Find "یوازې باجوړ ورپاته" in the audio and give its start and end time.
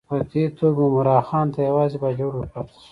1.69-2.71